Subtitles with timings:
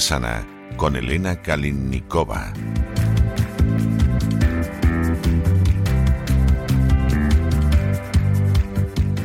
[0.00, 0.46] sana
[0.76, 2.52] con Elena Kalinnikova.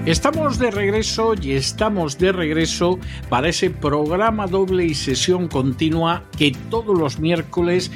[0.05, 6.51] Estamos de regreso y estamos de regreso para ese programa doble y sesión continua que
[6.69, 7.89] todos los miércoles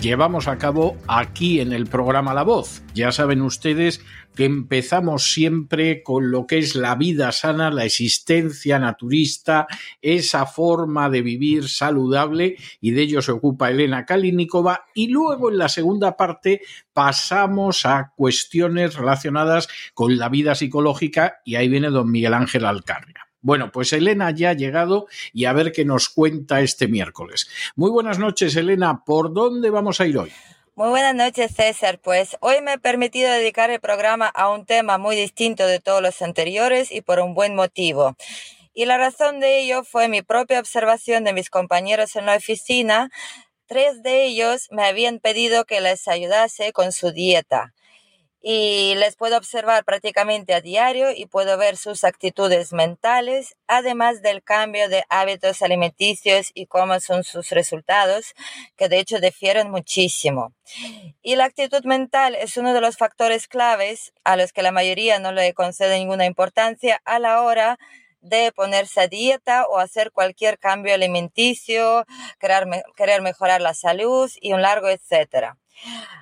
[0.00, 2.82] llevamos a cabo aquí en el programa La Voz.
[2.94, 4.00] Ya saben ustedes
[4.34, 9.66] que empezamos siempre con lo que es la vida sana, la existencia naturista,
[10.02, 15.58] esa forma de vivir saludable y de ello se ocupa Elena Kalinikova y luego en
[15.58, 16.60] la segunda parte
[16.92, 23.28] pasamos a cuestiones relacionadas con la vida psicológica y ahí viene don Miguel Ángel Alcarria.
[23.44, 27.46] Bueno, pues Elena ya ha llegado y a ver qué nos cuenta este miércoles.
[27.76, 29.04] Muy buenas noches, Elena.
[29.04, 30.32] ¿Por dónde vamos a ir hoy?
[30.76, 32.00] Muy buenas noches, César.
[32.02, 36.00] Pues hoy me he permitido dedicar el programa a un tema muy distinto de todos
[36.00, 38.16] los anteriores y por un buen motivo.
[38.72, 43.10] Y la razón de ello fue mi propia observación de mis compañeros en la oficina.
[43.66, 47.74] Tres de ellos me habían pedido que les ayudase con su dieta
[48.46, 54.42] y les puedo observar prácticamente a diario y puedo ver sus actitudes mentales, además del
[54.42, 58.34] cambio de hábitos alimenticios y cómo son sus resultados,
[58.76, 60.52] que de hecho difieren muchísimo.
[61.22, 65.18] Y la actitud mental es uno de los factores claves a los que la mayoría
[65.18, 67.78] no le concede ninguna importancia a la hora
[68.20, 72.04] de ponerse a dieta o hacer cualquier cambio alimenticio,
[72.38, 75.56] querer, querer mejorar la salud y un largo etcétera.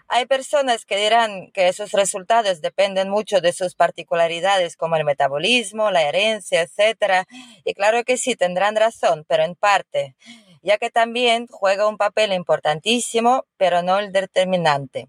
[0.09, 5.91] Hay personas que dirán que esos resultados dependen mucho de sus particularidades como el metabolismo,
[5.91, 7.27] la herencia, etc.
[7.65, 10.17] Y claro que sí, tendrán razón, pero en parte,
[10.63, 15.09] ya que también juega un papel importantísimo, pero no el determinante.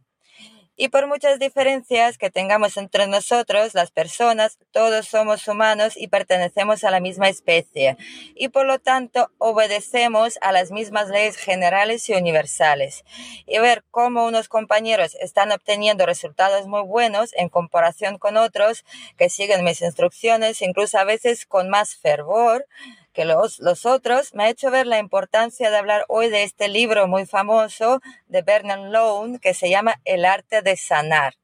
[0.84, 6.84] Y por muchas diferencias que tengamos entre nosotros, las personas, todos somos humanos y pertenecemos
[6.84, 7.96] a la misma especie.
[8.36, 13.06] Y por lo tanto, obedecemos a las mismas leyes generales y universales.
[13.48, 18.84] Y ver cómo unos compañeros están obteniendo resultados muy buenos en comparación con otros
[19.18, 22.68] que siguen mis instrucciones, incluso a veces con más fervor,
[23.13, 26.68] que los, los otros, me ha hecho ver la importancia de hablar hoy de este
[26.68, 31.35] libro muy famoso de Bernard Lone que se llama El arte de sanar.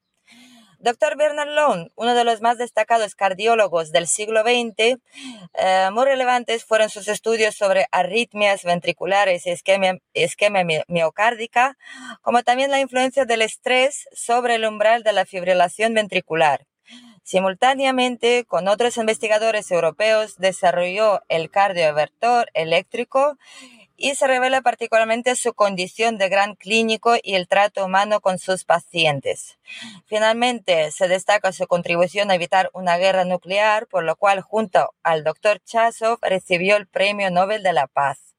[0.81, 1.17] Dr.
[1.17, 4.97] Bernard Lone, uno de los más destacados cardiólogos del siglo XX,
[5.55, 11.77] eh, muy relevantes fueron sus estudios sobre arritmias ventriculares y esquema, esquema miocárdica,
[12.21, 16.68] como también la influencia del estrés sobre el umbral de la fibrilación ventricular.
[17.29, 23.37] Simultáneamente, con otros investigadores europeos, desarrolló el cardiovertor eléctrico
[23.95, 28.63] y se revela particularmente su condición de gran clínico y el trato humano con sus
[28.63, 29.59] pacientes.
[30.07, 35.23] Finalmente, se destaca su contribución a evitar una guerra nuclear, por lo cual, junto al
[35.23, 38.33] doctor Chasov, recibió el Premio Nobel de la Paz.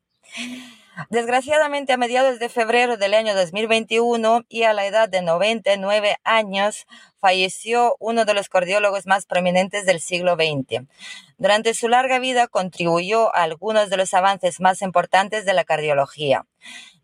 [1.08, 6.86] Desgraciadamente, a mediados de febrero del año 2021 y a la edad de 99 años,
[7.20, 10.86] falleció uno de los cardiólogos más prominentes del siglo XX.
[11.38, 16.46] Durante su larga vida contribuyó a algunos de los avances más importantes de la cardiología.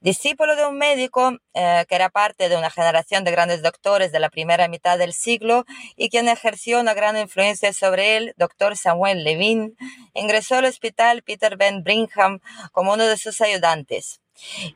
[0.00, 4.20] Discípulo de un médico eh, que era parte de una generación de grandes doctores de
[4.20, 5.64] la primera mitad del siglo
[5.96, 9.76] y quien ejerció una gran influencia sobre él, doctor Samuel Levin,
[10.14, 12.40] ingresó al hospital Peter Ben Brigham
[12.72, 14.20] como uno de sus ayudantes.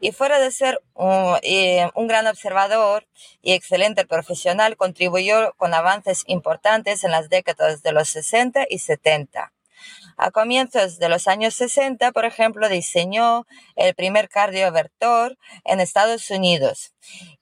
[0.01, 1.37] Y fuera de ser un,
[1.95, 3.07] un, gran observador
[3.43, 9.53] y excelente profesional, contribuyó con avances importantes en las décadas de los 60 y 70.
[10.17, 13.47] A comienzos de los años 60, por ejemplo, diseñó
[13.77, 16.93] el primer cardiovertor en Estados Unidos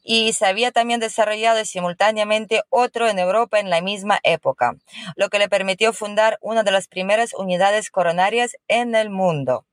[0.05, 4.77] y se había también desarrollado simultáneamente otro en Europa en la misma época,
[5.17, 9.67] lo que le permitió fundar una de las primeras unidades coronarias en el mundo.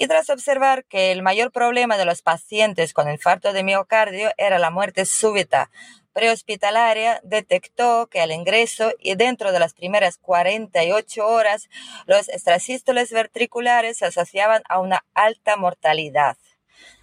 [0.00, 4.58] Y tras observar que el mayor problema de los pacientes con infarto de miocardio era
[4.58, 5.70] la muerte súbita
[6.12, 11.68] prehospitalaria detectó que al ingreso y dentro de las primeras 48 horas
[12.06, 16.36] los extrasístoles ventriculares se asociaban a una alta mortalidad.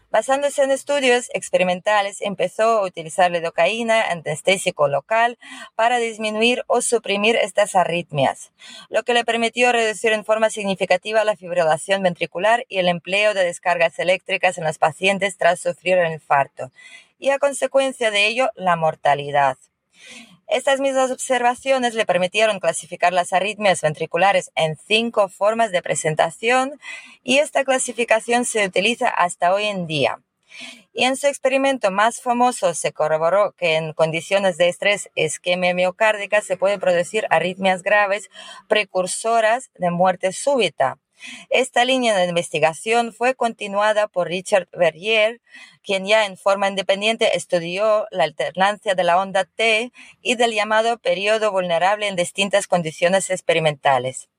[0.10, 5.38] Basándose en estudios experimentales, empezó a utilizar lidocaína, anestésico local,
[5.76, 8.52] para disminuir o suprimir estas arritmias,
[8.90, 13.44] lo que le permitió reducir en forma significativa la fibrilación ventricular y el empleo de
[13.44, 16.72] descargas eléctricas en los pacientes tras sufrir el infarto
[17.20, 19.58] y a consecuencia de ello la mortalidad.
[20.48, 26.80] Estas mismas observaciones le permitieron clasificar las arritmias ventriculares en cinco formas de presentación
[27.22, 30.22] y esta clasificación se utiliza hasta hoy en día.
[30.94, 36.42] Y en su experimento más famoso se corroboró que en condiciones de estrés isquemia miocárdica
[36.42, 38.30] se puede producir arritmias graves
[38.70, 40.98] precursoras de muerte súbita.
[41.50, 45.42] Esta línea de investigación fue continuada por Richard Verrier,
[45.84, 49.92] quien ya en forma independiente estudió la alternancia de la onda T
[50.22, 54.30] y del llamado periodo vulnerable en distintas condiciones experimentales.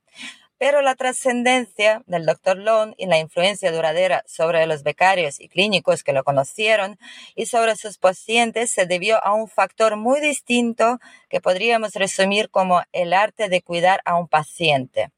[0.59, 2.59] Pero la trascendencia del Dr.
[2.59, 6.99] Lone y la influencia duradera sobre los becarios y clínicos que lo conocieron
[7.37, 10.99] y sobre sus pacientes se debió a un factor muy distinto
[11.29, 15.13] que podríamos resumir como el arte de cuidar a un paciente.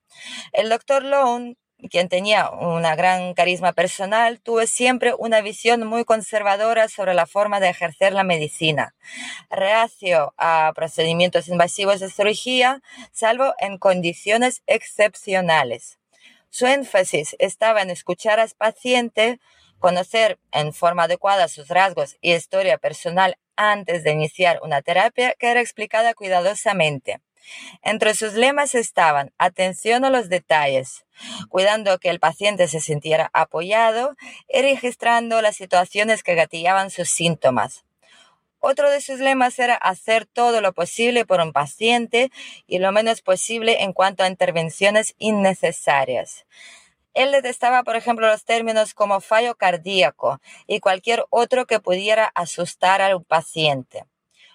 [0.52, 1.04] El Dr.
[1.04, 1.56] Lone
[1.88, 7.60] quien tenía una gran carisma personal, tuvo siempre una visión muy conservadora sobre la forma
[7.60, 8.94] de ejercer la medicina,
[9.50, 15.98] reacio a procedimientos invasivos de cirugía, salvo en condiciones excepcionales.
[16.50, 19.40] Su énfasis estaba en escuchar al paciente,
[19.78, 25.50] conocer en forma adecuada sus rasgos y historia personal antes de iniciar una terapia que
[25.50, 27.20] era explicada cuidadosamente.
[27.82, 31.04] Entre sus lemas estaban atención a los detalles,
[31.48, 34.16] cuidando que el paciente se sintiera apoyado
[34.48, 37.84] y registrando las situaciones que gatillaban sus síntomas.
[38.62, 42.30] Otro de sus lemas era hacer todo lo posible por un paciente
[42.66, 46.44] y lo menos posible en cuanto a intervenciones innecesarias.
[47.14, 53.00] Él detestaba, por ejemplo, los términos como fallo cardíaco y cualquier otro que pudiera asustar
[53.00, 54.04] al paciente.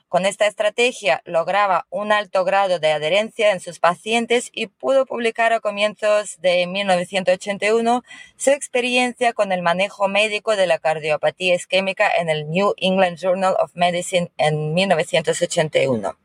[0.07, 5.51] Con esta estrategia lograba un alto grado de adherencia en sus pacientes y pudo publicar
[5.51, 8.03] a comienzos de 1981
[8.37, 13.55] su experiencia con el manejo médico de la cardiopatía isquémica en el New England Journal
[13.59, 16.15] of Medicine en 1981.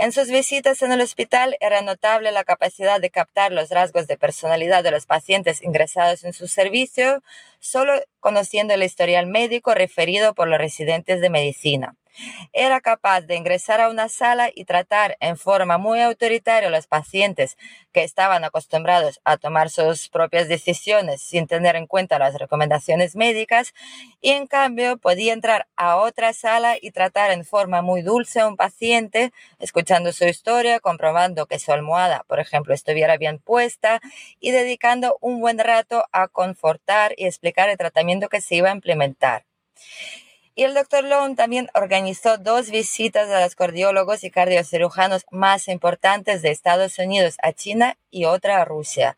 [0.00, 4.16] En sus visitas en el hospital era notable la capacidad de captar los rasgos de
[4.16, 7.20] personalidad de los pacientes ingresados en su servicio,
[7.58, 11.96] solo conociendo el historial médico referido por los residentes de medicina.
[12.52, 16.86] Era capaz de ingresar a una sala y tratar en forma muy autoritaria a los
[16.86, 17.56] pacientes
[17.92, 23.74] que estaban acostumbrados a tomar sus propias decisiones sin tener en cuenta las recomendaciones médicas
[24.20, 28.48] y en cambio podía entrar a otra sala y tratar en forma muy dulce a
[28.48, 34.00] un paciente, escuchando su historia, comprobando que su almohada, por ejemplo, estuviera bien puesta
[34.40, 38.74] y dedicando un buen rato a confortar y explicar el tratamiento que se iba a
[38.74, 39.44] implementar.
[40.58, 46.42] Y el doctor Lone también organizó dos visitas a los cardiólogos y cardiocirujanos más importantes
[46.42, 49.16] de Estados Unidos a China y otra a Rusia.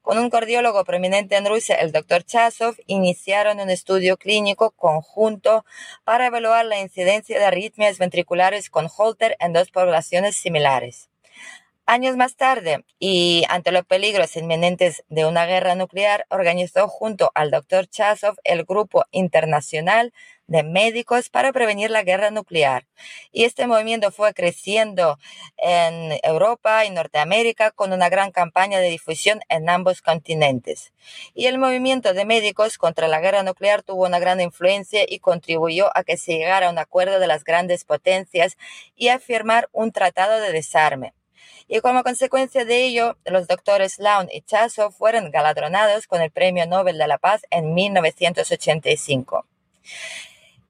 [0.00, 5.64] Con un cardiólogo prominente en Rusia, el doctor Chasov, iniciaron un estudio clínico conjunto
[6.04, 11.10] para evaluar la incidencia de arritmias ventriculares con Holter en dos poblaciones similares.
[11.88, 17.50] Años más tarde, y ante los peligros inminentes de una guerra nuclear, organizó junto al
[17.50, 20.12] doctor Chasov el Grupo Internacional
[20.46, 22.86] de médicos para prevenir la guerra nuclear.
[23.32, 25.18] Y este movimiento fue creciendo
[25.56, 30.92] en Europa y Norteamérica con una gran campaña de difusión en ambos continentes.
[31.34, 35.90] Y el movimiento de médicos contra la guerra nuclear tuvo una gran influencia y contribuyó
[35.96, 38.56] a que se llegara a un acuerdo de las grandes potencias
[38.94, 41.14] y a firmar un tratado de desarme
[41.68, 46.66] y como consecuencia de ello, los doctores Laun y Chaso fueron galardonados con el Premio
[46.66, 49.46] Nobel de la Paz en 1985.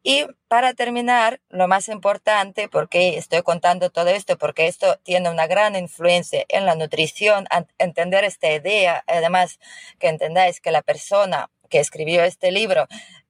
[0.09, 5.49] Y para terminar, lo más importante, porque estoy contando todo esto, porque esto tiene una
[5.49, 7.47] gran influencia en la nutrición,
[7.79, 9.59] entender esta idea, además
[9.99, 12.87] que entendáis que la persona que escribió este libro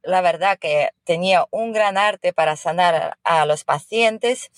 [0.07, 4.51] la verdad que tenía un gran arte para sanar a los pacientes.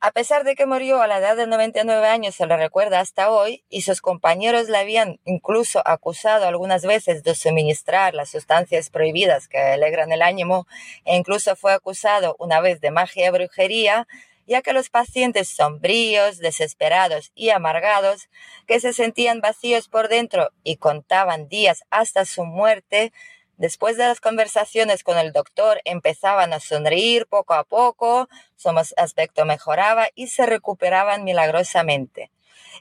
[0.00, 3.30] A pesar de que murió a la edad de 99 años, se le recuerda hasta
[3.30, 9.48] hoy y sus compañeros le habían incluso acusado algunas veces de suministrar las sustancias prohibidas
[9.48, 10.66] que alegran el ánimo
[11.04, 14.06] e incluso fue acusado una vez de magia y brujería
[14.46, 18.28] ya que los pacientes sombríos, desesperados y amargados,
[18.66, 23.12] que se sentían vacíos por dentro y contaban días hasta su muerte,
[23.56, 29.44] Después de las conversaciones con el doctor, empezaban a sonreír poco a poco, su aspecto
[29.44, 32.32] mejoraba y se recuperaban milagrosamente.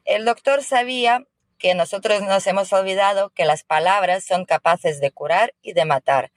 [0.04, 1.28] El doctor sabía
[1.60, 6.32] que nosotros nos hemos olvidado que las palabras son capaces de curar y de matar,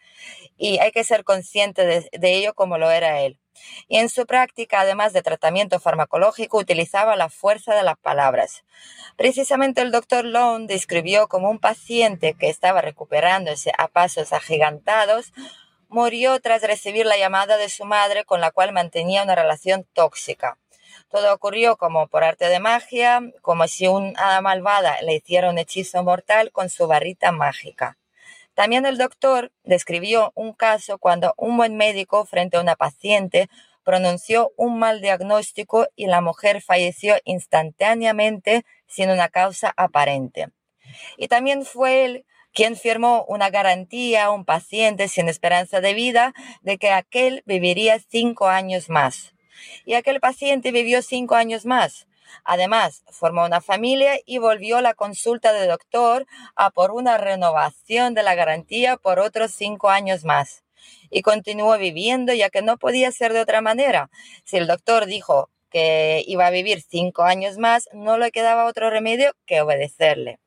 [0.59, 3.39] y hay que ser consciente de, de ello como lo era él
[3.89, 8.65] y en su práctica, además de tratamiento farmacológico, utilizaba la fuerza de las palabras.
[9.17, 15.33] Precisamente el doctor Lone describió como un paciente que estaba recuperándose a pasos agigantados,
[15.89, 20.59] murió tras recibir la llamada de su madre con la cual mantenía una relación tóxica.
[21.09, 26.03] Todo ocurrió como por arte de magia, como si una malvada le hiciera un hechizo
[26.03, 27.97] mortal con su barrita mágica.
[28.57, 33.51] También el doctor describió un caso cuando un buen médico frente a una paciente
[33.85, 40.49] pronunció un mal diagnóstico y la mujer falleció instantáneamente sin una causa aparente.
[41.19, 46.33] Y también fue él quien firmó una garantía a un paciente sin esperanza de vida
[46.63, 49.35] de que aquel viviría cinco años más.
[49.85, 52.07] Y aquel paciente vivió cinco años más.
[52.45, 58.15] Además, formó una familia y volvió a la consulta del doctor a por una renovación
[58.15, 60.65] de la garantía por otros cinco años más.
[61.11, 64.11] Y continuó viviendo ya que no podía ser de otra manera.
[64.45, 68.91] Si el doctor dijo que iba a vivir cinco años más, no le quedaba otro
[68.91, 70.39] remedio que obedecerle.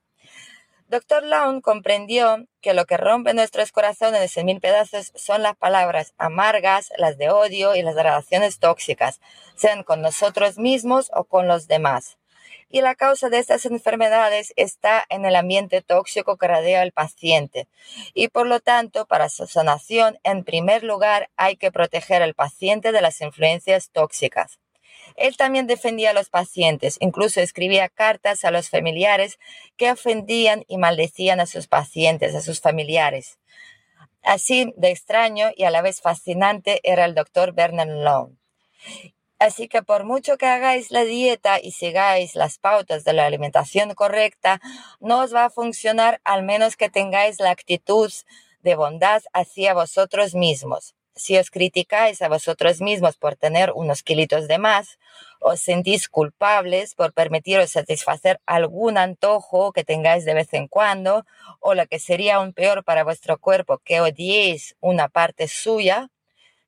[0.89, 6.15] Doctor Laun comprendió que lo que rompe nuestros corazones en mil pedazos son las palabras
[6.17, 9.21] amargas, las de odio y las relaciones tóxicas,
[9.55, 12.17] sean con nosotros mismos o con los demás.
[12.69, 17.67] Y la causa de estas enfermedades está en el ambiente tóxico que rodea al paciente.
[18.15, 22.91] Y por lo tanto, para su sanación, en primer lugar, hay que proteger al paciente
[22.91, 24.57] de las influencias tóxicas.
[25.19, 29.37] Él también defendía a los pacientes, incluso escribía cartas a los familiares
[29.75, 33.37] que ofendían y maldecían a sus pacientes, a sus familiares.
[34.23, 38.37] Así de extraño y a la vez fascinante era el doctor Vernon Long.
[39.39, 43.93] Así que por mucho que hagáis la dieta y sigáis las pautas de la alimentación
[43.95, 44.61] correcta,
[45.01, 48.11] no os va a funcionar al menos que tengáis la actitud
[48.61, 54.47] de bondad hacia vosotros mismos si os criticáis a vosotros mismos por tener unos kilitos
[54.47, 54.99] de más,
[55.39, 61.25] os sentís culpables por permitiros satisfacer algún antojo que tengáis de vez en cuando,
[61.59, 66.09] o lo que sería aún peor para vuestro cuerpo, que odiéis una parte suya,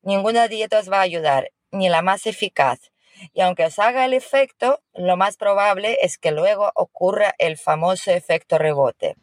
[0.01, 2.91] ninguna dieta os va a ayudar, ni la más eficaz.
[3.33, 8.11] Y aunque os haga el efecto, lo más probable es que luego ocurra el famoso
[8.11, 9.15] efecto rebote.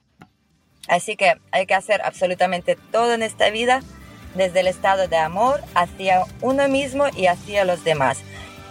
[0.88, 3.82] Así que hay que hacer absolutamente todo en esta vida
[4.38, 8.18] desde el estado de amor hacia uno mismo y hacia los demás.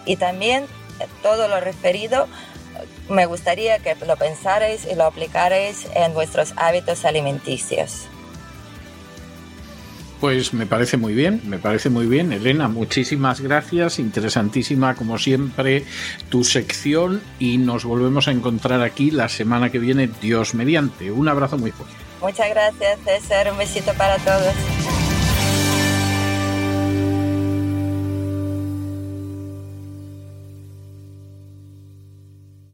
[0.06, 2.28] Y también eh, todo lo referido,
[3.10, 8.08] me gustaría que lo pensarais y lo aplicarais en vuestros hábitos alimenticios.
[10.20, 12.34] Pues me parece muy bien, me parece muy bien.
[12.34, 14.00] Elena, muchísimas gracias.
[14.00, 15.86] Interesantísima, como siempre,
[16.30, 21.12] tu sección y nos volvemos a encontrar aquí la semana que viene, Dios mediante.
[21.12, 21.94] Un abrazo muy fuerte.
[22.20, 23.52] Muchas gracias, César.
[23.52, 24.56] Un besito para todos.